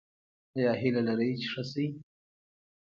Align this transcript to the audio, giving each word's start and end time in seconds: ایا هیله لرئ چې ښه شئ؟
ایا 0.57 0.71
هیله 0.81 1.01
لرئ 1.07 1.31
چې 1.41 1.47
ښه 1.53 1.63
شئ؟ 1.71 1.85